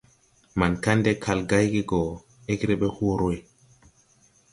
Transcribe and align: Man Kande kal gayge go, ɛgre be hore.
Man 0.61 0.73
Kande 0.83 1.11
kal 1.23 1.39
gayge 1.49 1.81
go, 1.91 2.01
ɛgre 2.51 2.75
be 2.81 2.87
hore. 2.95 3.37